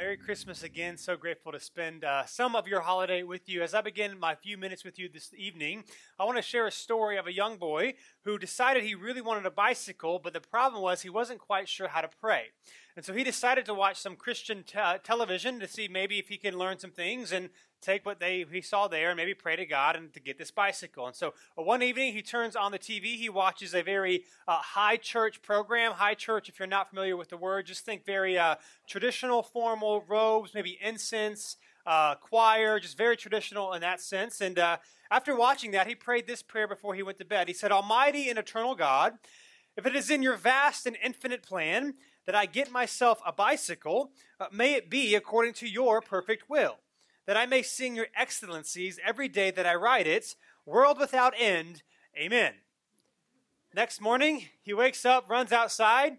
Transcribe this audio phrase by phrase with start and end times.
[0.00, 0.96] Merry Christmas again.
[0.96, 3.62] So grateful to spend uh, some of your holiday with you.
[3.62, 5.84] As I begin my few minutes with you this evening,
[6.18, 9.44] I want to share a story of a young boy who decided he really wanted
[9.44, 12.44] a bicycle, but the problem was he wasn't quite sure how to pray.
[13.00, 16.36] And so he decided to watch some Christian te- television to see maybe if he
[16.36, 17.48] can learn some things and
[17.80, 20.50] take what they he saw there and maybe pray to God and to get this
[20.50, 21.06] bicycle.
[21.06, 23.16] And so uh, one evening he turns on the TV.
[23.16, 25.92] He watches a very uh, high church program.
[25.92, 30.04] High church, if you're not familiar with the word, just think very uh, traditional, formal
[30.06, 34.42] robes, maybe incense, uh, choir, just very traditional in that sense.
[34.42, 34.76] And uh,
[35.10, 37.48] after watching that, he prayed this prayer before he went to bed.
[37.48, 39.14] He said, "Almighty and eternal God."
[39.76, 41.94] If it is in your vast and infinite plan
[42.26, 46.78] that I get myself a bicycle, uh, may it be according to your perfect will
[47.26, 50.34] that I may sing your excellencies every day that I ride it,
[50.66, 51.82] world without end.
[52.16, 52.54] Amen.
[53.72, 56.16] Next morning, he wakes up, runs outside,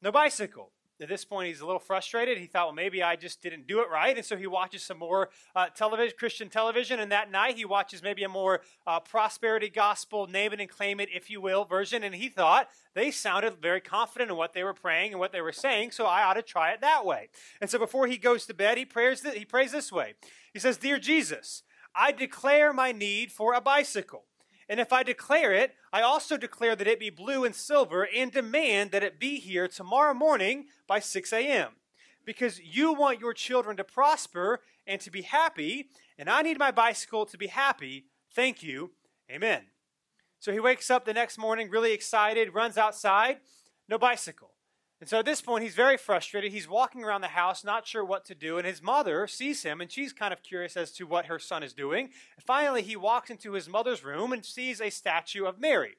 [0.00, 0.70] no bicycle.
[1.00, 2.38] At this point, he's a little frustrated.
[2.38, 4.16] He thought, well, maybe I just didn't do it right.
[4.16, 7.00] And so he watches some more uh, television, Christian television.
[7.00, 11.00] And that night, he watches maybe a more uh, prosperity gospel, name it and claim
[11.00, 12.04] it, if you will, version.
[12.04, 15.40] And he thought they sounded very confident in what they were praying and what they
[15.40, 15.90] were saying.
[15.90, 17.28] So I ought to try it that way.
[17.60, 20.14] And so before he goes to bed, he prays, th- he prays this way
[20.52, 21.64] He says, Dear Jesus,
[21.94, 24.24] I declare my need for a bicycle.
[24.68, 28.32] And if I declare it, I also declare that it be blue and silver and
[28.32, 31.72] demand that it be here tomorrow morning by 6 a.m.
[32.24, 36.70] Because you want your children to prosper and to be happy, and I need my
[36.70, 38.06] bicycle to be happy.
[38.34, 38.92] Thank you.
[39.30, 39.62] Amen.
[40.40, 43.38] So he wakes up the next morning really excited, runs outside,
[43.88, 44.53] no bicycle.
[45.04, 46.50] And so at this point, he's very frustrated.
[46.50, 48.56] He's walking around the house, not sure what to do.
[48.56, 51.62] And his mother sees him, and she's kind of curious as to what her son
[51.62, 52.06] is doing.
[52.06, 55.96] And finally, he walks into his mother's room and sees a statue of Mary.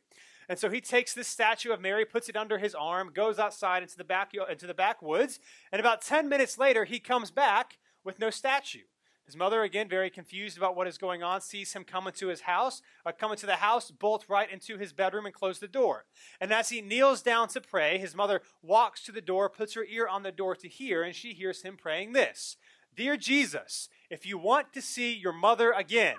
[0.49, 3.83] And so he takes this statue of Mary, puts it under his arm, goes outside
[3.83, 5.39] into the back into the backwoods,
[5.71, 8.85] and about 10 minutes later he comes back with no statue.
[9.25, 12.41] His mother, again, very confused about what is going on, sees him come into his
[12.41, 16.05] house, uh, come into the house, bolt right into his bedroom, and close the door.
[16.39, 19.83] And as he kneels down to pray, his mother walks to the door, puts her
[19.85, 22.57] ear on the door to hear, and she hears him praying this
[22.95, 26.17] Dear Jesus, if you want to see your mother again,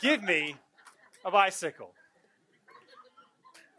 [0.00, 0.56] give me
[1.24, 1.92] a bicycle.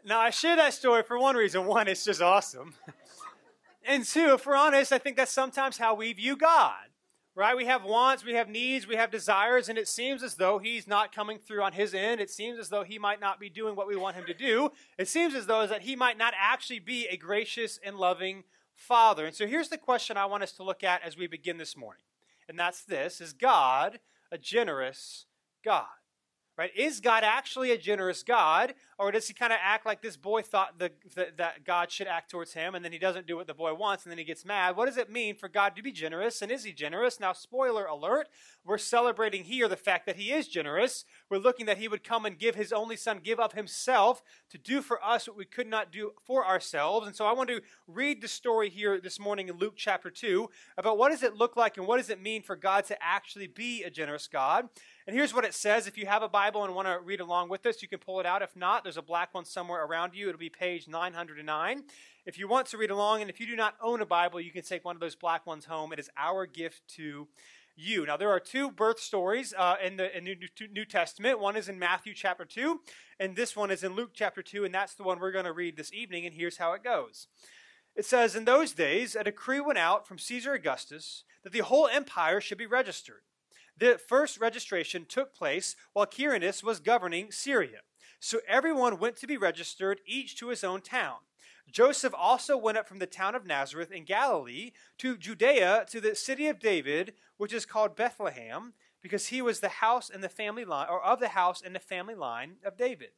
[0.06, 1.66] Now, I share that story for one reason.
[1.66, 2.74] One, it's just awesome.
[3.88, 6.88] And two, if we're honest, I think that's sometimes how we view God
[7.36, 7.56] right?
[7.56, 10.88] We have wants, we have needs, we have desires, and it seems as though he's
[10.88, 12.18] not coming through on his end.
[12.18, 14.70] It seems as though he might not be doing what we want him to do.
[14.96, 19.26] It seems as though that he might not actually be a gracious and loving father.
[19.26, 21.76] And so here's the question I want us to look at as we begin this
[21.76, 22.02] morning.
[22.48, 24.00] And that's this is God
[24.32, 25.26] a generous
[25.62, 25.86] God?
[26.58, 26.70] Right?
[26.74, 30.40] Is God actually a generous God, or does he kind of act like this boy
[30.40, 33.46] thought the, the, that God should act towards him, and then he doesn't do what
[33.46, 34.74] the boy wants, and then he gets mad?
[34.74, 37.20] What does it mean for God to be generous, and is he generous?
[37.20, 38.28] Now, spoiler alert,
[38.64, 41.04] we're celebrating here the fact that he is generous.
[41.28, 44.58] We're looking that he would come and give his only son, give up himself to
[44.58, 47.06] do for us what we could not do for ourselves.
[47.06, 50.48] And so I want to read the story here this morning in Luke chapter 2
[50.78, 53.48] about what does it look like and what does it mean for God to actually
[53.48, 54.68] be a generous God.
[55.06, 55.86] And here's what it says.
[55.86, 58.20] If you have a Bible and want to read along with us, you can pull
[58.20, 58.42] it out.
[58.42, 60.28] If not, there's a black one somewhere around you.
[60.28, 61.82] It'll be page 909.
[62.24, 64.50] If you want to read along, and if you do not own a Bible, you
[64.50, 65.92] can take one of those black ones home.
[65.92, 67.28] It is our gift to
[67.76, 68.06] you.
[68.06, 70.36] Now, there are two birth stories uh, in the in New,
[70.72, 71.38] New Testament.
[71.38, 72.80] One is in Matthew chapter 2,
[73.20, 75.52] and this one is in Luke chapter 2, and that's the one we're going to
[75.52, 77.28] read this evening, and here's how it goes.
[77.94, 81.86] It says, In those days, a decree went out from Caesar Augustus that the whole
[81.86, 83.22] empire should be registered.
[83.78, 87.80] The first registration took place while Quirinus was governing Syria.
[88.20, 91.18] So everyone went to be registered, each to his own town.
[91.76, 96.14] Joseph also went up from the town of Nazareth in Galilee to Judea to the
[96.14, 98.72] city of David, which is called Bethlehem,
[99.02, 101.78] because he was the house and the family line, or of the house and the
[101.78, 103.10] family line of David,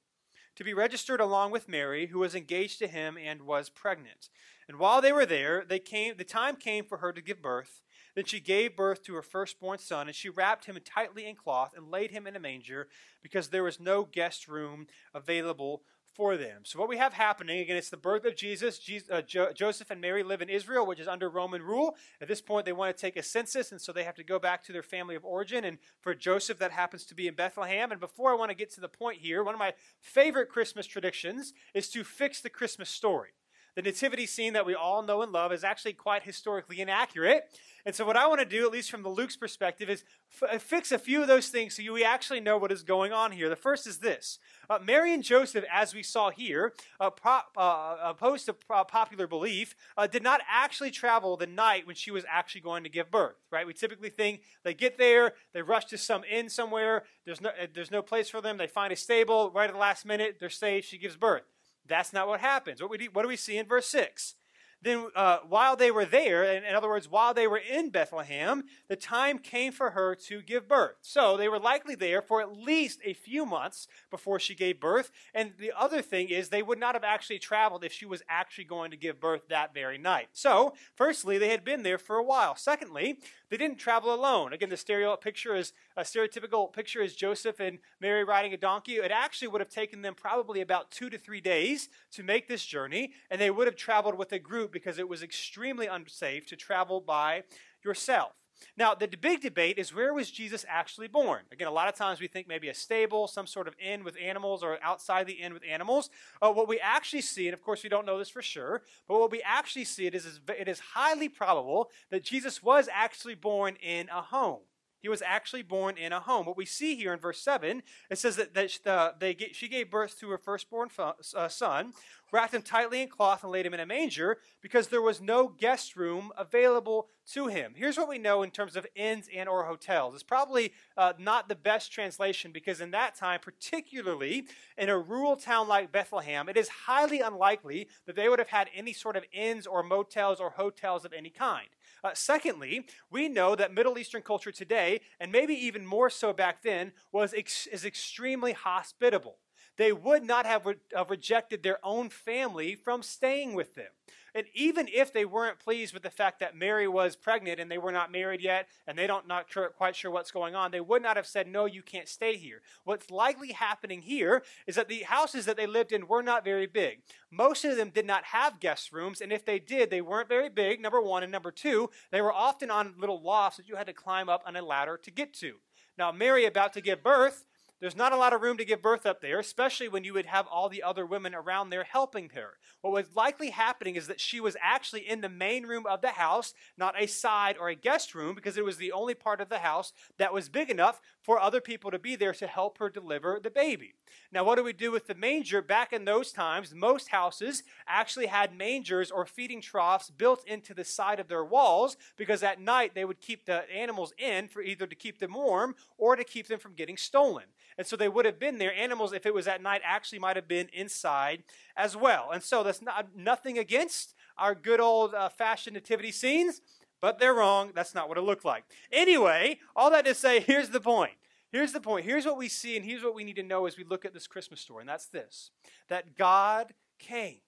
[0.56, 4.28] to be registered along with Mary, who was engaged to him and was pregnant.
[4.66, 7.80] And while they were there, they came, the time came for her to give birth.
[8.16, 11.74] Then she gave birth to her firstborn son, and she wrapped him tightly in cloth
[11.76, 12.88] and laid him in a manger
[13.22, 15.82] because there was no guest room available
[16.14, 16.62] for them.
[16.64, 18.78] So, what we have happening, again, it's the birth of Jesus.
[18.78, 21.96] Jesus uh, jo- Joseph and Mary live in Israel, which is under Roman rule.
[22.20, 24.38] At this point, they want to take a census, and so they have to go
[24.38, 25.64] back to their family of origin.
[25.64, 27.92] And for Joseph, that happens to be in Bethlehem.
[27.92, 30.86] And before I want to get to the point here, one of my favorite Christmas
[30.86, 33.30] traditions is to fix the Christmas story
[33.78, 37.44] the nativity scene that we all know and love is actually quite historically inaccurate.
[37.86, 40.02] And so, what I want to do, at least from the Luke's perspective, is
[40.42, 42.82] f- uh, fix a few of those things so you we actually know what is
[42.82, 43.48] going on here.
[43.48, 47.10] The first is this uh, Mary and Joseph, as we saw here, uh,
[47.56, 52.24] uh, opposed to popular belief, uh, did not actually travel the night when she was
[52.28, 53.64] actually going to give birth, right?
[53.64, 57.68] We typically think they get there, they rush to some inn somewhere, there's no, uh,
[57.72, 60.50] there's no place for them, they find a stable right at the last minute, they're
[60.50, 61.44] safe, she gives birth.
[61.88, 62.80] That's not what happens.
[62.80, 64.34] What, we do, what do we see in verse 6?
[64.80, 68.64] Then, uh, while they were there, in, in other words, while they were in Bethlehem,
[68.88, 70.98] the time came for her to give birth.
[71.00, 75.10] So they were likely there for at least a few months before she gave birth.
[75.34, 78.64] And the other thing is, they would not have actually traveled if she was actually
[78.64, 80.28] going to give birth that very night.
[80.32, 82.54] So, firstly, they had been there for a while.
[82.54, 83.18] Secondly,
[83.50, 84.52] they didn't travel alone.
[84.52, 88.96] Again, the stereo picture is a stereotypical picture is Joseph and Mary riding a donkey.
[88.96, 92.64] It actually would have taken them probably about two to three days to make this
[92.64, 96.56] journey, and they would have traveled with a group because it was extremely unsafe to
[96.56, 97.42] travel by
[97.84, 98.32] yourself.
[98.76, 101.42] Now, the big debate is where was Jesus actually born?
[101.52, 104.16] Again, a lot of times we think maybe a stable, some sort of inn with
[104.20, 106.10] animals, or outside the inn with animals.
[106.40, 109.18] Uh, what we actually see, and of course we don't know this for sure, but
[109.18, 113.34] what we actually see it is, is it is highly probable that Jesus was actually
[113.34, 114.60] born in a home.
[115.08, 116.44] He was actually born in a home.
[116.44, 119.90] What we see here in verse 7, it says that, that uh, they, she gave
[119.90, 121.94] birth to her firstborn uh, son,
[122.32, 125.48] wrapped him tightly in cloth, and laid him in a manger because there was no
[125.48, 127.74] guest room available to him.
[127.76, 130.14] Here's what we know in terms of inns and or hotels.
[130.14, 134.46] It's probably uh, not the best translation because in that time, particularly
[134.76, 138.70] in a rural town like Bethlehem, it is highly unlikely that they would have had
[138.74, 141.68] any sort of inns or motels or hotels of any kind.
[142.02, 146.62] Uh, secondly, we know that Middle Eastern culture today, and maybe even more so back
[146.62, 149.36] then, was ex- is extremely hospitable.
[149.78, 153.88] They would not have, re- have rejected their own family from staying with them.
[154.34, 157.78] And even if they weren't pleased with the fact that Mary was pregnant and they
[157.78, 160.80] were not married yet and they don't not sure, quite sure what's going on, they
[160.80, 164.88] would not have said, "No, you can't stay here." What's likely happening here is that
[164.88, 167.00] the houses that they lived in were not very big.
[167.30, 170.50] Most of them did not have guest rooms, and if they did, they weren't very
[170.50, 170.80] big.
[170.80, 173.92] Number 1 and number 2, they were often on little lofts that you had to
[173.92, 175.60] climb up on a ladder to get to.
[175.96, 177.44] Now, Mary about to give birth
[177.80, 180.26] there's not a lot of room to give birth up there, especially when you would
[180.26, 182.54] have all the other women around there helping her.
[182.80, 186.10] What was likely happening is that she was actually in the main room of the
[186.10, 189.48] house, not a side or a guest room, because it was the only part of
[189.48, 192.90] the house that was big enough for other people to be there to help her
[192.90, 193.94] deliver the baby.
[194.32, 195.62] Now, what do we do with the manger?
[195.62, 200.84] Back in those times, most houses actually had mangers or feeding troughs built into the
[200.84, 204.86] side of their walls because at night they would keep the animals in for either
[204.86, 207.44] to keep them warm or to keep them from getting stolen.
[207.78, 208.74] And so they would have been there.
[208.74, 211.44] Animals, if it was at night, actually might have been inside
[211.76, 212.30] as well.
[212.32, 216.60] And so that's not nothing against our good old uh, fashioned nativity scenes,
[217.00, 217.70] but they're wrong.
[217.74, 218.64] That's not what it looked like.
[218.92, 221.12] Anyway, all that to say, here's the point.
[221.52, 222.04] Here's the point.
[222.04, 224.12] Here's what we see, and here's what we need to know as we look at
[224.12, 225.50] this Christmas story, and that's this
[225.88, 227.38] that God came.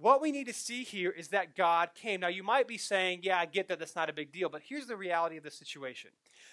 [0.00, 2.20] What we need to see here is that God came.
[2.20, 4.62] Now, you might be saying, yeah, I get that that's not a big deal, but
[4.64, 6.10] here's the reality of the situation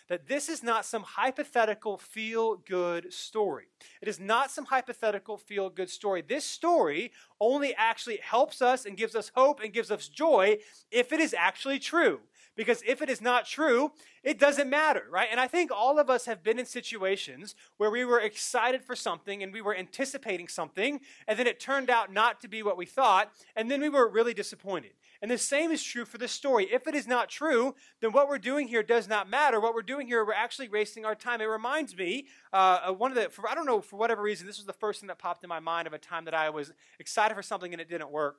[0.08, 3.66] that this is not some hypothetical feel good story.
[4.02, 6.24] It is not some hypothetical feel good story.
[6.28, 10.58] This story only actually helps us and gives us hope and gives us joy
[10.92, 12.20] if it is actually true.
[12.56, 13.92] Because if it is not true,
[14.24, 15.28] it doesn't matter, right?
[15.30, 18.96] And I think all of us have been in situations where we were excited for
[18.96, 22.78] something and we were anticipating something, and then it turned out not to be what
[22.78, 24.92] we thought, and then we were really disappointed.
[25.22, 26.68] And the same is true for this story.
[26.72, 29.60] If it is not true, then what we're doing here does not matter.
[29.60, 31.42] What we're doing here, we're actually wasting our time.
[31.42, 34.58] It reminds me, uh, one of the, for, I don't know, for whatever reason, this
[34.58, 36.74] was the first thing that popped in my mind of a time that I was
[37.00, 38.38] excited for something and it didn't work.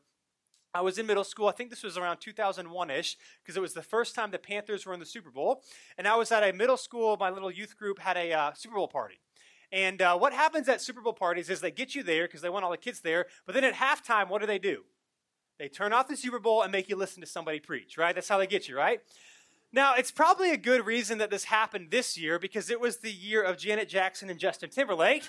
[0.74, 1.48] I was in middle school.
[1.48, 4.84] I think this was around 2001 ish, because it was the first time the Panthers
[4.84, 5.62] were in the Super Bowl.
[5.96, 8.76] And I was at a middle school, my little youth group had a uh, Super
[8.76, 9.20] Bowl party.
[9.72, 12.48] And uh, what happens at Super Bowl parties is they get you there because they
[12.48, 13.26] want all the kids there.
[13.46, 14.84] But then at halftime, what do they do?
[15.58, 18.14] They turn off the Super Bowl and make you listen to somebody preach, right?
[18.14, 19.00] That's how they get you, right?
[19.72, 23.10] Now, it's probably a good reason that this happened this year because it was the
[23.10, 25.24] year of Janet Jackson and Justin Timberlake.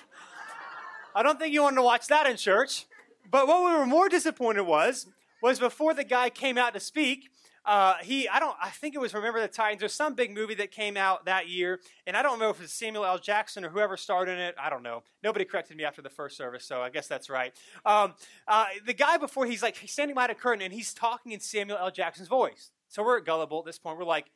[1.14, 2.86] I don't think you wanted to watch that in church.
[3.30, 5.06] But what we were more disappointed was
[5.42, 7.30] was before the guy came out to speak.
[7.64, 9.82] Uh, he, I don't, I think it was Remember the Titans.
[9.82, 12.72] or some big movie that came out that year, and I don't know if it's
[12.72, 13.18] Samuel L.
[13.18, 14.54] Jackson or whoever starred in it.
[14.58, 15.02] I don't know.
[15.22, 17.52] Nobody corrected me after the first service, so I guess that's right.
[17.84, 18.14] Um,
[18.46, 21.76] uh, the guy before, he's like standing behind a curtain and he's talking in Samuel
[21.78, 21.90] L.
[21.90, 22.70] Jackson's voice.
[22.88, 23.98] So we're at gullible at this point.
[23.98, 24.30] We're like,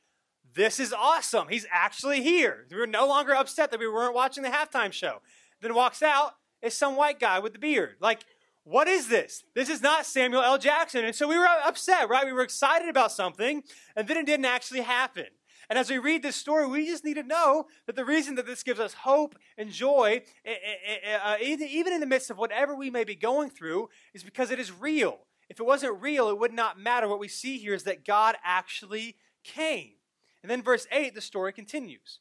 [0.54, 1.48] this is awesome.
[1.48, 2.66] He's actually here.
[2.70, 5.22] We're no longer upset that we weren't watching the halftime show.
[5.62, 7.96] Then walks out is some white guy with the beard.
[7.98, 8.26] Like,
[8.64, 9.44] what is this?
[9.54, 10.58] This is not Samuel L.
[10.58, 11.04] Jackson.
[11.04, 12.24] And so we were upset, right?
[12.26, 13.62] We were excited about something,
[13.96, 15.26] and then it didn't actually happen.
[15.68, 18.46] And as we read this story, we just need to know that the reason that
[18.46, 22.36] this gives us hope and joy, eh, eh, eh, uh, even in the midst of
[22.36, 25.20] whatever we may be going through, is because it is real.
[25.48, 27.08] If it wasn't real, it would not matter.
[27.08, 29.92] What we see here is that God actually came.
[30.42, 32.20] And then verse 8, the story continues.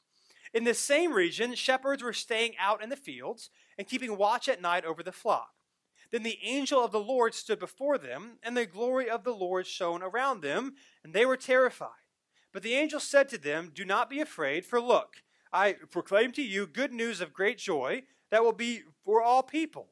[0.53, 4.61] In the same region, shepherds were staying out in the fields and keeping watch at
[4.61, 5.49] night over the flock.
[6.11, 9.65] Then the angel of the Lord stood before them, and the glory of the Lord
[9.65, 11.89] shone around them, and they were terrified.
[12.51, 16.41] But the angel said to them, Do not be afraid, for look, I proclaim to
[16.41, 19.87] you good news of great joy that will be for all people.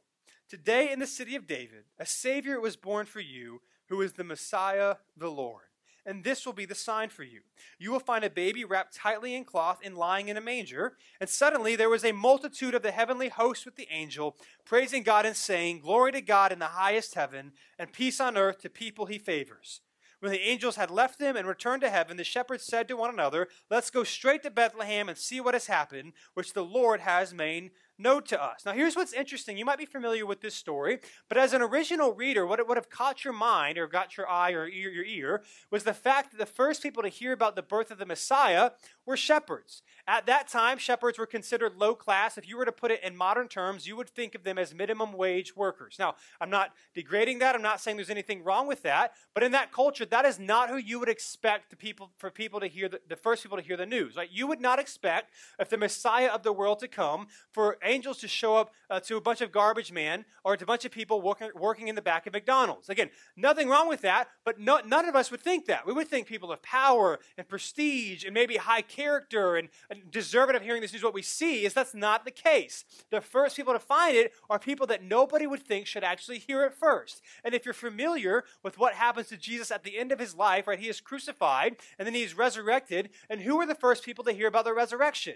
[0.49, 4.23] Today in the city of David, a Savior was born for you, who is the
[4.23, 5.68] Messiah, the Lord.
[6.09, 7.41] And this will be the sign for you.
[7.77, 10.93] You will find a baby wrapped tightly in cloth and lying in a manger.
[11.21, 14.35] And suddenly there was a multitude of the heavenly host with the angel,
[14.65, 18.57] praising God and saying, Glory to God in the highest heaven, and peace on earth
[18.61, 19.81] to people he favors.
[20.19, 23.13] When the angels had left them and returned to heaven, the shepherds said to one
[23.13, 27.35] another, Let's go straight to Bethlehem and see what has happened, which the Lord has
[27.35, 28.65] made known to us.
[28.65, 29.57] Now, here's what's interesting.
[29.57, 32.89] You might be familiar with this story, but as an original reader, what would have
[32.89, 36.37] caught your mind or got your eye or ear, your ear was the fact that
[36.37, 38.71] the first people to hear about the birth of the Messiah
[39.05, 39.81] were shepherds.
[40.07, 42.37] At that time, shepherds were considered low class.
[42.37, 44.73] If you were to put it in modern terms, you would think of them as
[44.73, 45.97] minimum wage workers.
[45.99, 47.55] Now, I'm not degrading that.
[47.55, 49.13] I'm not saying there's anything wrong with that.
[49.33, 52.59] But in that culture, that is not who you would expect the people for people
[52.59, 54.15] to hear the, the first people to hear the news.
[54.15, 54.29] Right?
[54.31, 58.27] You would not expect if the Messiah of the world to come for angels to
[58.27, 61.21] show up uh, to a bunch of garbage men or to a bunch of people
[61.21, 62.89] working, working in the back of McDonald's.
[62.89, 65.85] Again, nothing wrong with that, but no, none of us would think that.
[65.85, 70.55] We would think people of power and prestige and maybe high character and, and deserving
[70.55, 71.03] of hearing this news.
[71.03, 72.85] What we see is that's not the case.
[73.09, 76.63] The first people to find it are people that nobody would think should actually hear
[76.63, 77.21] it first.
[77.43, 80.67] And if you're familiar with what happens to Jesus at the end of his life,
[80.67, 83.09] right, he is crucified and then he's resurrected.
[83.29, 85.35] And who are the first people to hear about the resurrection?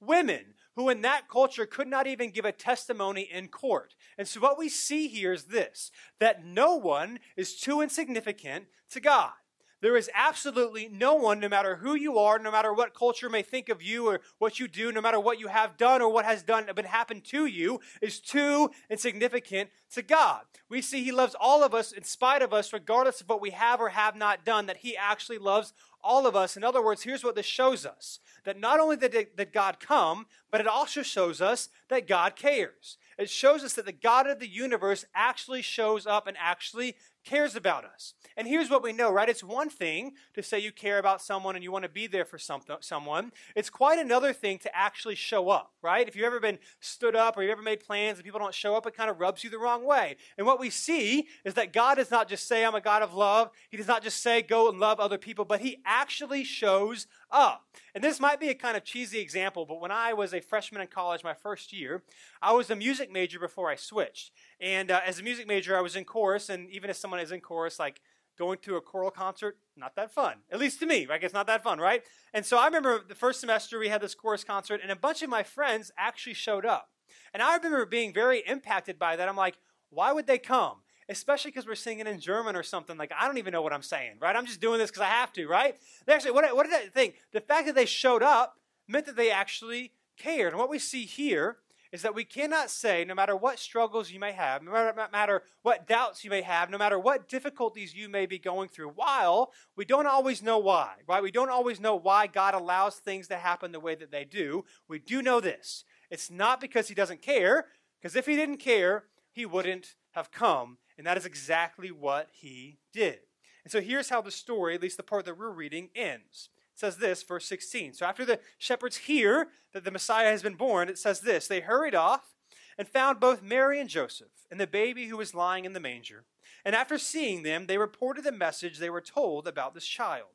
[0.00, 3.94] Women who in that culture could not even give a testimony in court.
[4.16, 9.00] And so what we see here is this that no one is too insignificant to
[9.00, 9.32] God.
[9.80, 13.42] There is absolutely no one, no matter who you are, no matter what culture may
[13.42, 16.26] think of you or what you do, no matter what you have done or what
[16.26, 20.42] has done been happened to you, is too insignificant to God.
[20.68, 23.50] We see He loves all of us in spite of us, regardless of what we
[23.50, 25.72] have or have not done, that He actually loves
[26.02, 26.56] all of us.
[26.56, 30.26] In other words, here's what this shows us that not only did, did God come,
[30.50, 32.96] but it also shows us that God cares.
[33.18, 37.54] It shows us that the God of the universe actually shows up and actually cares
[37.56, 38.14] about us.
[38.36, 39.28] And here's what we know, right?
[39.28, 42.24] It's one thing to say you care about someone and you want to be there
[42.24, 43.32] for some, someone.
[43.54, 46.08] It's quite another thing to actually show up, right?
[46.08, 48.74] If you've ever been stood up or you've ever made plans and people don't show
[48.74, 50.16] up, it kind of rubs you the wrong way.
[50.38, 53.14] And what we see is that God does not just say, I'm a God of
[53.14, 53.50] love.
[53.68, 57.66] He does not just say, go and love other people, but He actually shows up.
[57.94, 60.80] And this might be a kind of cheesy example, but when I was a freshman
[60.80, 62.02] in college, my first year,
[62.40, 64.32] I was a music major before I switched.
[64.60, 67.32] And uh, as a music major, I was in chorus, and even as someone is
[67.32, 68.00] in chorus, like
[68.38, 70.36] going to a choral concert, not that fun.
[70.50, 72.02] At least to me, like it's not that fun, right?
[72.32, 75.22] And so I remember the first semester we had this chorus concert, and a bunch
[75.22, 76.90] of my friends actually showed up.
[77.34, 79.28] And I remember being very impacted by that.
[79.28, 79.58] I'm like,
[79.90, 80.78] why would they come?
[81.10, 82.96] Especially because we're singing in German or something.
[82.96, 84.36] Like, I don't even know what I'm saying, right?
[84.36, 85.76] I'm just doing this because I have to, right?
[86.06, 87.16] They actually, what, what did I think?
[87.32, 90.52] The fact that they showed up meant that they actually cared.
[90.52, 91.58] And what we see here
[91.92, 95.06] is that we cannot say, no matter what struggles you may have, no matter, no
[95.10, 98.90] matter what doubts you may have, no matter what difficulties you may be going through,
[98.90, 101.22] while we don't always know why, right?
[101.22, 104.64] We don't always know why God allows things to happen the way that they do.
[104.86, 105.84] We do know this.
[106.08, 107.66] It's not because He doesn't care,
[108.00, 112.76] because if He didn't care, He wouldn't have come and that is exactly what he
[112.92, 113.20] did.
[113.64, 116.50] And so here's how the story, at least the part that we're reading, ends.
[116.74, 117.94] It says this, verse 16.
[117.94, 121.60] So after the shepherds hear that the Messiah has been born, it says this They
[121.60, 122.34] hurried off
[122.76, 126.26] and found both Mary and Joseph and the baby who was lying in the manger.
[126.66, 130.28] And after seeing them, they reported the message they were told about this child.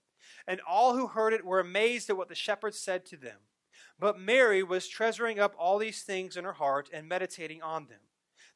[0.47, 3.37] And all who heard it were amazed at what the shepherds said to them.
[3.99, 7.99] But Mary was treasuring up all these things in her heart and meditating on them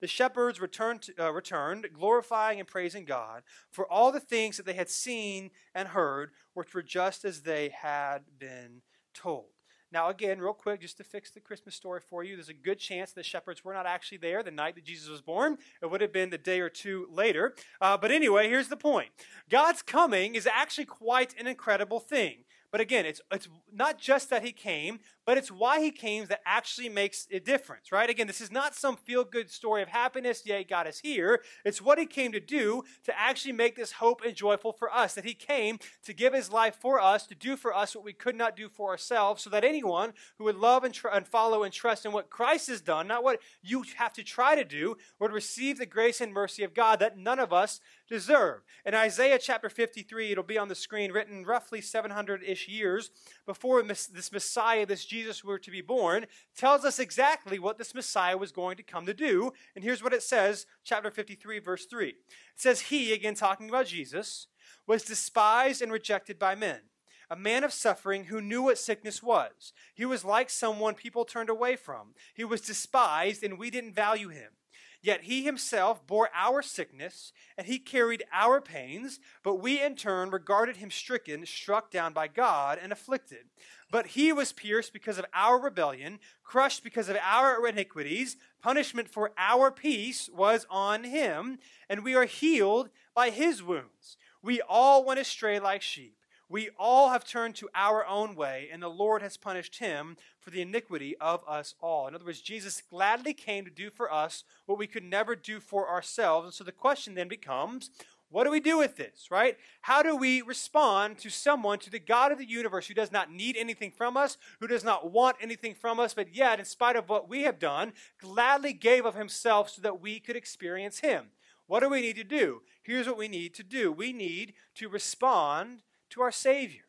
[0.01, 4.65] the shepherds returned, to, uh, returned, glorifying and praising God for all the things that
[4.65, 8.82] they had seen and heard, which were just as they had been
[9.13, 9.48] told.
[9.91, 12.77] Now, again, real quick, just to fix the Christmas story for you, there's a good
[12.77, 15.58] chance the shepherds were not actually there the night that Jesus was born.
[15.82, 17.56] It would have been the day or two later.
[17.82, 19.10] Uh, but anyway, here's the point
[19.50, 22.44] God's coming is actually quite an incredible thing.
[22.71, 26.41] But again, it's, it's not just that he came, but it's why he came that
[26.45, 28.09] actually makes a difference, right?
[28.09, 31.41] Again, this is not some feel good story of happiness, yay, God is here.
[31.65, 35.15] It's what he came to do to actually make this hope and joyful for us,
[35.15, 38.13] that he came to give his life for us, to do for us what we
[38.13, 41.63] could not do for ourselves, so that anyone who would love and, tr- and follow
[41.63, 44.95] and trust in what Christ has done, not what you have to try to do,
[45.19, 48.61] would receive the grace and mercy of God that none of us deserve.
[48.85, 53.11] In Isaiah chapter 53, it'll be on the screen, written roughly 700 ish years
[53.45, 56.25] before this Messiah, this Jesus, were to be born,
[56.57, 59.53] tells us exactly what this Messiah was going to come to do.
[59.75, 62.09] And here's what it says, chapter 53, verse 3.
[62.09, 62.15] It
[62.55, 64.47] says, He, again talking about Jesus,
[64.87, 66.81] was despised and rejected by men
[67.29, 69.71] a man of suffering who knew what sickness was.
[69.93, 72.15] He was like someone people turned away from.
[72.33, 74.53] He was despised, and we didn't value him.
[75.01, 80.29] Yet he himself bore our sickness, and he carried our pains, but we in turn
[80.29, 83.46] regarded him stricken, struck down by God, and afflicted.
[83.89, 88.36] But he was pierced because of our rebellion, crushed because of our iniquities.
[88.62, 94.18] Punishment for our peace was on him, and we are healed by his wounds.
[94.41, 96.18] We all went astray like sheep.
[96.50, 100.50] We all have turned to our own way, and the Lord has punished him for
[100.50, 102.08] the iniquity of us all.
[102.08, 105.60] In other words, Jesus gladly came to do for us what we could never do
[105.60, 106.46] for ourselves.
[106.46, 107.91] And so the question then becomes
[108.32, 109.58] what do we do with this, right?
[109.82, 113.32] How do we respond to someone, to the God of the universe who does not
[113.32, 116.96] need anything from us, who does not want anything from us, but yet, in spite
[116.96, 121.29] of what we have done, gladly gave of himself so that we could experience him?
[121.65, 122.62] What do we need to do?
[122.84, 126.83] Here's what we need to do we need to respond to our Savior.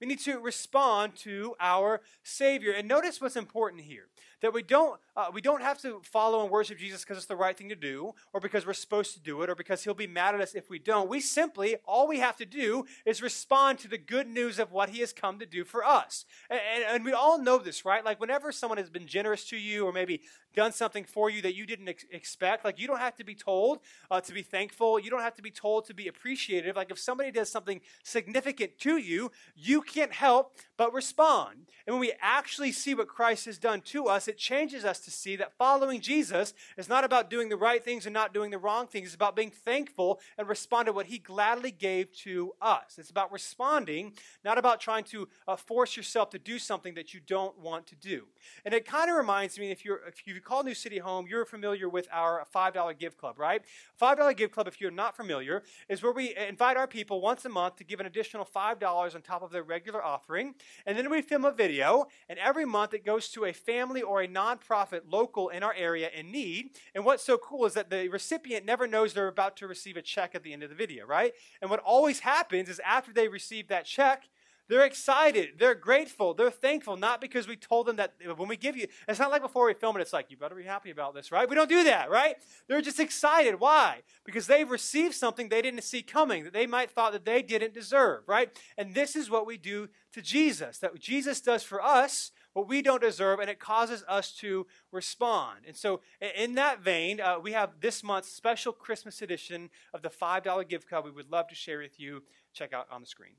[0.00, 2.72] We need to respond to our Savior.
[2.72, 4.08] And notice what's important here
[4.42, 7.34] that we don't, uh, we don't have to follow and worship Jesus because it's the
[7.34, 10.06] right thing to do, or because we're supposed to do it, or because he'll be
[10.06, 11.08] mad at us if we don't.
[11.08, 14.90] We simply, all we have to do is respond to the good news of what
[14.90, 16.24] he has come to do for us.
[16.48, 18.04] And, and, and we all know this, right?
[18.04, 20.20] Like whenever someone has been generous to you, or maybe
[20.58, 22.64] done something for you that you didn't ex- expect.
[22.64, 23.78] Like, you don't have to be told
[24.10, 24.98] uh, to be thankful.
[24.98, 26.74] You don't have to be told to be appreciative.
[26.74, 31.68] Like, if somebody does something significant to you, you can't help but respond.
[31.86, 35.14] And when we actually see what Christ has done to us, it changes us to
[35.14, 38.58] see that following Jesus is not about doing the right things and not doing the
[38.58, 39.06] wrong things.
[39.06, 42.98] It's about being thankful and respond to what He gladly gave to us.
[42.98, 44.12] It's about responding,
[44.44, 47.96] not about trying to uh, force yourself to do something that you don't want to
[47.96, 48.26] do.
[48.64, 51.44] And it kind of reminds me if you're if you call New City home, you're
[51.44, 53.62] familiar with our $5 Give Club, right?
[54.00, 57.48] $5 Give Club, if you're not familiar, is where we invite our people once a
[57.48, 60.54] month to give an additional $5 on top of their regular offering.
[60.86, 64.22] And then we film a video, and every month it goes to a family or
[64.22, 66.70] a nonprofit local in our area in need.
[66.94, 70.02] And what's so cool is that the recipient never knows they're about to receive a
[70.02, 71.32] check at the end of the video, right?
[71.60, 74.24] And what always happens is after they receive that check,
[74.68, 75.52] they're excited.
[75.58, 76.34] They're grateful.
[76.34, 79.40] They're thankful, not because we told them that when we give you, it's not like
[79.40, 81.48] before we film it, it's like, you better be happy about this, right?
[81.48, 82.36] We don't do that, right?
[82.66, 83.60] They're just excited.
[83.60, 84.02] Why?
[84.26, 87.72] Because they've received something they didn't see coming, that they might thought that they didn't
[87.72, 88.50] deserve, right?
[88.76, 92.82] And this is what we do to Jesus, that Jesus does for us what we
[92.82, 95.60] don't deserve, and it causes us to respond.
[95.66, 96.00] And so,
[96.36, 100.90] in that vein, uh, we have this month's special Christmas edition of the $5 gift
[100.90, 102.24] card we would love to share with you.
[102.52, 103.34] Check out on the screen.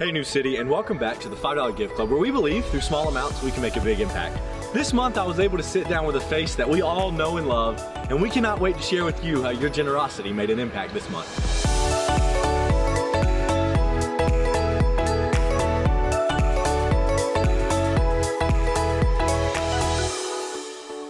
[0.00, 2.80] Hey, New City, and welcome back to the $5 Gift Club, where we believe through
[2.80, 4.36] small amounts we can make a big impact.
[4.74, 7.36] This month, I was able to sit down with a face that we all know
[7.36, 10.58] and love, and we cannot wait to share with you how your generosity made an
[10.58, 11.28] impact this month.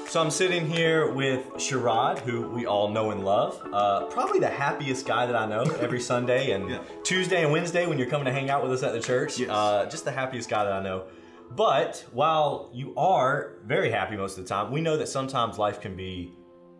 [0.08, 3.60] So I'm sitting here with Sherrod, who we all know and love.
[3.72, 6.78] Uh, probably the happiest guy that I know every Sunday and yeah.
[7.02, 9.36] Tuesday and Wednesday when you're coming to hang out with us at the church.
[9.40, 9.50] Yes.
[9.50, 11.06] Uh, just the happiest guy that I know.
[11.50, 15.80] But while you are very happy most of the time, we know that sometimes life
[15.80, 16.32] can be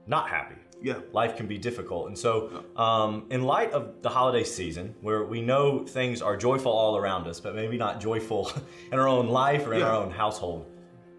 [0.07, 0.57] not happy.
[0.81, 1.01] Yeah.
[1.13, 2.07] Life can be difficult.
[2.07, 6.71] And so, um, in light of the holiday season, where we know things are joyful
[6.71, 8.53] all around us, but maybe not joyful
[8.93, 9.87] in our own life or in yeah.
[9.87, 10.71] our own household,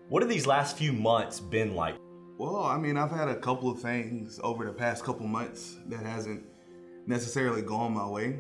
[0.10, 1.96] what have these last few months been like
[2.38, 6.06] well, I mean, I've had a couple of things over the past couple months that
[6.06, 6.44] hasn't
[7.08, 8.38] necessarily gone my way.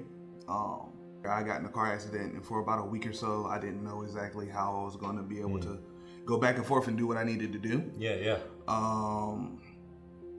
[0.48, 0.92] Um,
[1.28, 3.84] I got in a car accident, and for about a week or so, I didn't
[3.84, 5.64] know exactly how I was going to be able mm.
[5.64, 5.80] to
[6.26, 7.92] go back and forth and do what I needed to do.
[7.98, 8.38] Yeah, yeah.
[8.68, 9.60] Um,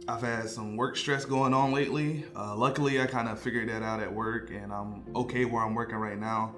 [0.06, 2.24] I've had some work stress going on lately.
[2.36, 5.74] Uh, luckily, I kind of figured that out at work, and I'm okay where I'm
[5.74, 6.54] working right now.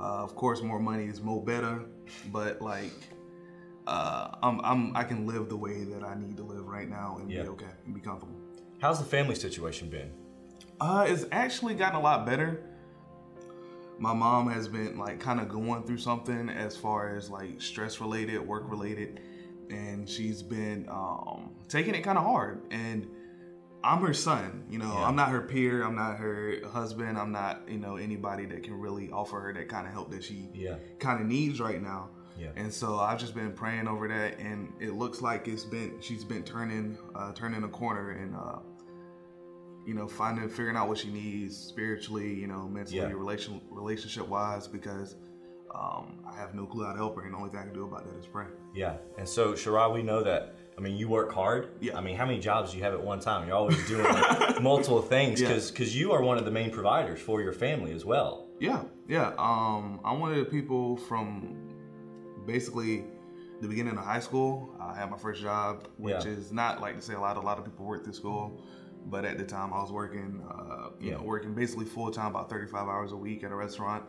[0.00, 1.82] Uh, of course, more money is more better,
[2.32, 2.92] but like
[3.86, 7.18] uh, I'm, I'm I can live the way that I need to live right now
[7.20, 7.42] and yeah.
[7.42, 8.36] be okay and be comfortable.
[8.80, 10.10] How's the family situation been?
[10.80, 12.62] Uh, it's actually gotten a lot better.
[13.98, 18.00] my mom has been like kind of going through something as far as like stress
[18.00, 19.20] related, work related,
[19.70, 22.62] and she's been um, taking it kind of hard.
[22.70, 23.06] And
[23.84, 24.92] I'm her son, you know.
[24.92, 25.04] Yeah.
[25.06, 25.84] I'm not her peer.
[25.84, 27.16] I'm not her husband.
[27.18, 30.24] I'm not, you know, anybody that can really offer her that kind of help that
[30.24, 30.76] she Yeah.
[30.98, 32.08] kind of needs right now.
[32.38, 32.48] Yeah.
[32.56, 36.24] And so I've just been praying over that, and it looks like it's been she's
[36.24, 38.58] been turning uh, turning a corner and uh,
[39.86, 43.12] you know finding figuring out what she needs spiritually, you know, mentally, Yeah.
[43.12, 45.16] relation relationship wise, because
[45.74, 47.74] um, I have no clue how to help her, and the only thing I can
[47.74, 48.46] do about that is pray.
[48.74, 48.96] Yeah.
[49.18, 50.54] And so, Sharad, we know that.
[50.76, 51.68] I mean, you work hard.
[51.80, 51.96] Yeah.
[51.96, 53.46] I mean, how many jobs do you have at one time?
[53.46, 55.54] You're always doing like, multiple things Yeah.
[55.54, 58.48] because you are one of the main providers for your family as well.
[58.60, 59.32] Yeah, yeah.
[59.38, 61.63] Um, I'm one of the people from
[62.46, 63.04] basically
[63.60, 64.74] the beginning of high school.
[64.80, 66.30] I had my first job, which Yeah.
[66.32, 67.36] is not like to say a lot.
[67.36, 68.60] A lot of people work through school,
[69.06, 71.16] but at the time I was working, uh, you Yeah.
[71.18, 74.04] know, working basically full time, about 35 hours a week at a restaurant,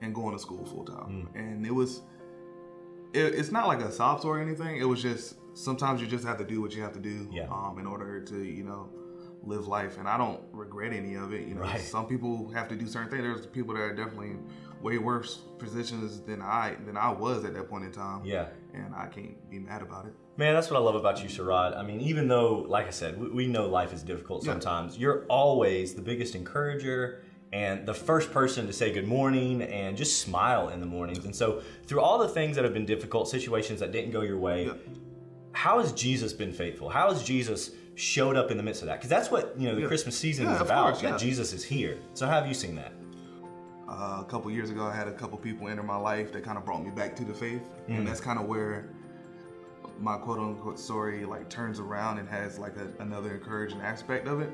[0.00, 1.28] and going to school full time.
[1.34, 1.40] Mm.
[1.40, 2.02] And it was,
[3.12, 4.76] it, it's not like a sob story or anything.
[4.76, 7.48] It was just sometimes you just have to do what you have to do, Yeah.
[7.50, 8.88] um, in order to you know
[9.42, 9.98] live life.
[9.98, 11.46] And I don't regret any of it.
[11.46, 11.80] You know, Right.
[11.80, 13.22] some people have to do certain things.
[13.22, 14.44] There's people that are definitely in
[14.82, 18.22] way worse positions than I than I was at that point in time.
[18.24, 18.46] Yeah.
[18.74, 20.12] And I can't be mad about it.
[20.36, 21.76] Man, that's what I love about you, Sharad.
[21.76, 24.52] I mean, even though, like I said, we, we know life is difficult Yeah.
[24.52, 27.22] sometimes, you're always the biggest encourager
[27.52, 31.24] and the first person to say good morning and just smile in the mornings.
[31.24, 34.38] And so, through all the things that have been difficult, situations that didn't go your
[34.38, 34.74] way, Yeah.
[35.52, 36.88] how has Jesus been faithful?
[36.88, 38.96] How has Jesus showed up in the midst of that?
[38.98, 39.88] Because that's what you know the Yeah.
[39.88, 40.84] Christmas season Yeah, is about.
[40.92, 41.18] course, that.
[41.18, 41.98] Jesus is here.
[42.14, 42.92] So, how have you seen that?
[43.88, 46.58] Uh, a couple years ago, I had a couple people enter my life that kind
[46.58, 48.90] of brought me back to the faith, and that's kind of where
[49.98, 54.40] my quote unquote story like turns around and has like a, another encouraging aspect of
[54.40, 54.50] it.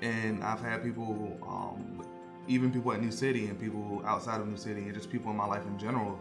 [0.00, 2.04] And I've had people, um,
[2.48, 5.36] even people at New City and people outside of New City, and just people in
[5.36, 6.18] my life in general,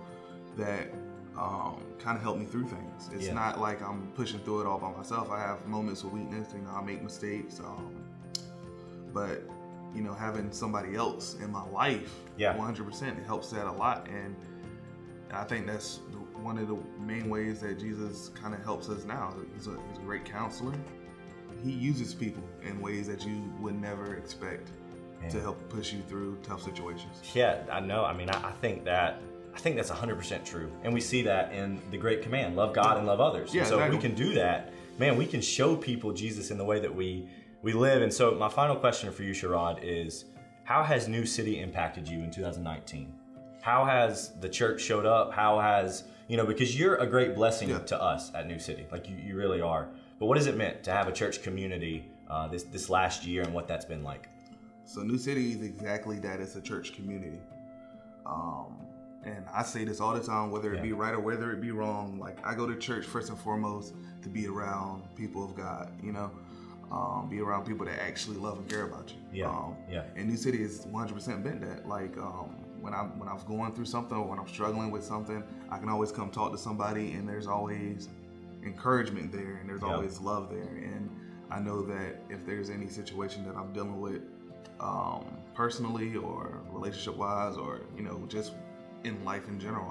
[0.58, 0.89] that
[1.38, 3.10] um, kind of help me through things.
[3.13, 3.34] It's Yeah.
[3.34, 5.30] not like I'm pushing through it all by myself.
[5.32, 7.60] I have moments of weakness, you know, I make mistakes.
[7.60, 7.96] Um,
[9.13, 9.41] but
[9.94, 12.56] you know, having somebody else in my life, Yeah.
[12.56, 14.08] 100%, it helps that a lot.
[14.08, 14.36] And
[15.32, 16.00] I think that's
[16.41, 19.34] one of the main ways that Jesus kind of helps us now.
[19.54, 20.74] He's a, he's a great counselor.
[21.63, 24.72] He uses people in ways that you would never expect
[25.30, 27.22] to help push you through tough situations.
[27.36, 28.04] Yeah, I know.
[28.04, 29.22] I mean, I, I think that
[29.54, 30.72] I think that's 100% true.
[30.84, 33.54] And we see that in the great command, love God and love others.
[33.54, 36.58] Yeah, and so if we can do that, man, we can show people Jesus in
[36.58, 37.28] the way that we
[37.62, 38.02] we live.
[38.02, 40.26] And so my final question for you, Sharad, is
[40.64, 43.14] how has New City impacted you in 2019?
[43.62, 45.32] How has the church showed up?
[45.32, 47.78] How has, you know, because you're a great blessing Yeah.
[47.80, 48.88] to us at New City.
[48.92, 49.90] Like you, you really are.
[50.20, 53.44] But what has it meant to have a church community uh, this, this last year
[53.44, 54.28] and what that's been like?
[54.86, 56.40] So New City is exactly that.
[56.40, 57.40] It's a church community.
[58.26, 58.76] Um,
[59.24, 60.82] and I say this all the time, whether it Yeah.
[60.84, 62.18] be right or whether it be wrong.
[62.20, 65.92] Like I go to church first and foremost to be around people of God.
[66.02, 66.32] You know,
[66.92, 69.18] um, be around people that actually love and care about you.
[69.42, 70.04] Yeah, Um, yeah.
[70.16, 71.88] And New City is 100% been that.
[71.88, 72.50] Like um,
[72.82, 75.88] when I'm when I'm going through something or when I'm struggling with something, I can
[75.90, 78.10] always come talk to somebody, and there's always
[78.64, 79.94] encouragement there, and there's Yeah.
[79.96, 80.62] always love there.
[80.84, 81.10] And
[81.50, 84.22] I know that if there's any situation that I'm dealing with
[84.80, 88.54] um, personally or relationship wise or you know just
[89.04, 89.80] in life in general